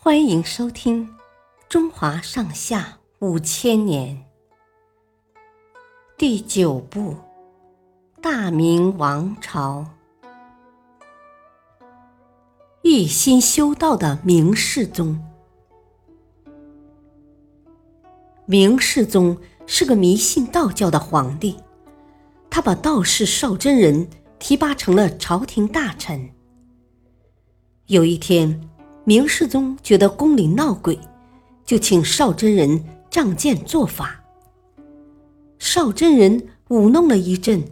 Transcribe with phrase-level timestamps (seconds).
[0.00, 1.08] 欢迎收听
[1.68, 4.16] 《中华上下五千年》
[6.16, 7.14] 第九部
[8.22, 9.84] 《大明王朝》。
[12.82, 15.20] 一心修道的明世宗。
[18.46, 19.36] 明世宗
[19.66, 21.56] 是个迷信道教的皇帝，
[22.48, 24.08] 他把道士邵真人
[24.38, 26.30] 提拔成了朝廷大臣。
[27.86, 28.67] 有一天，
[29.08, 30.98] 明世宗觉得宫里闹鬼，
[31.64, 34.22] 就请邵真人仗剑做法。
[35.58, 37.64] 邵真人舞弄了一阵，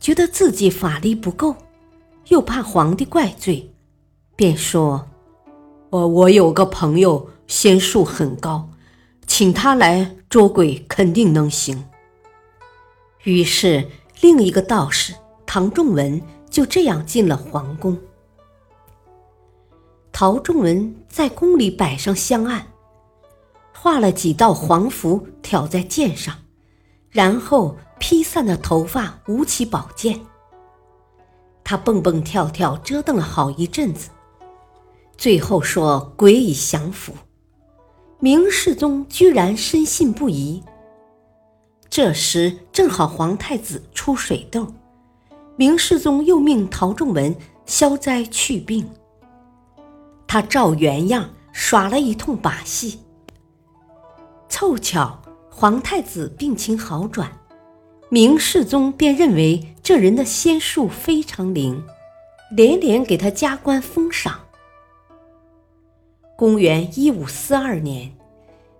[0.00, 1.54] 觉得自己法力不够，
[2.30, 3.72] 又怕皇帝怪罪，
[4.34, 5.06] 便说
[5.90, 8.68] ：“我我有个朋友仙术很高，
[9.24, 11.84] 请他来捉鬼，肯定能行。”
[13.22, 13.86] 于是，
[14.20, 15.14] 另一个道士
[15.46, 17.96] 唐仲文就这样进了皇宫。
[20.12, 22.66] 陶仲文在宫里摆上香案，
[23.72, 26.36] 画了几道黄符挑在剑上，
[27.10, 30.20] 然后披散的头发舞起宝剑。
[31.64, 34.10] 他蹦蹦跳跳折腾了好一阵子，
[35.16, 37.14] 最后说：“鬼已降服。”
[38.20, 40.62] 明世宗居然深信不疑。
[41.88, 44.66] 这时正好皇太子出水痘，
[45.56, 48.88] 明世宗又命陶仲文消灾去病。
[50.32, 53.00] 他照原样耍了一通把戏，
[54.48, 57.30] 凑巧皇太子病情好转，
[58.08, 61.84] 明世宗便认为这人的仙术非常灵，
[62.56, 64.40] 连连给他加官封赏。
[66.34, 68.10] 公元一五四二年，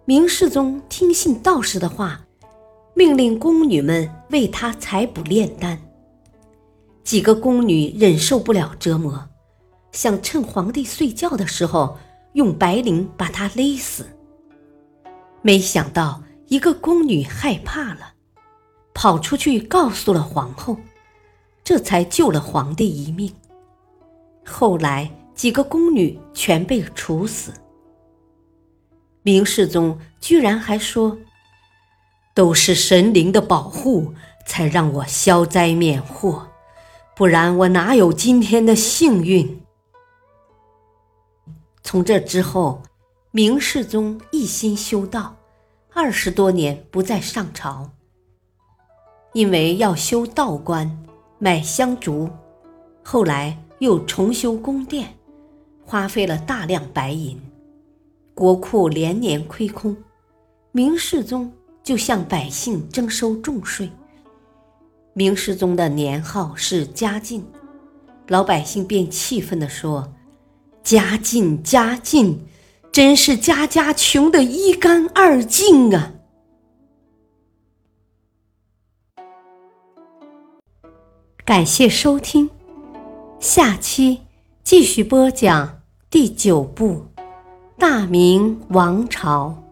[0.06, 2.25] 明世宗听信道士的话，
[2.94, 5.78] 命令宫女们为他采补炼丹。
[7.05, 9.28] 几个宫女忍受不了折磨。
[9.93, 11.98] 想趁皇帝睡觉的时候
[12.33, 14.07] 用白绫把他勒死，
[15.43, 18.15] 没想到一个宫女害怕了，
[18.94, 20.78] 跑出去告诉了皇后，
[21.62, 23.31] 这才救了皇帝一命。
[24.44, 27.53] 后来几个宫女全被处死。
[29.22, 31.16] 明世宗居然还说
[32.34, 34.15] ：“都是神灵的保护，
[34.47, 36.49] 才让我消灾免祸，
[37.15, 39.62] 不然我哪有今天的幸运？”
[41.84, 42.81] 从这之后，
[43.32, 45.37] 明世宗一心修道，
[45.93, 47.91] 二十多年不再上朝。
[49.32, 51.04] 因为要修道观，
[51.38, 52.31] 买香烛，
[53.03, 55.15] 后来又重修宫殿，
[55.84, 57.41] 花费了大量白银，
[58.34, 59.97] 国库连年亏空。
[60.71, 63.91] 明世宗就向百姓征收重税。
[65.15, 67.44] 明世宗的年号是嘉靖，
[68.28, 70.10] 老百姓便气愤地说。
[70.82, 72.47] 家境家境，
[72.91, 76.12] 真是家家穷得一干二净啊！
[81.44, 82.50] 感谢收听，
[83.38, 84.22] 下期
[84.62, 87.06] 继续播讲第九部
[87.78, 89.62] 《大明王朝》，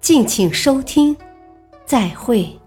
[0.00, 1.16] 敬请收听，
[1.84, 2.58] 再会。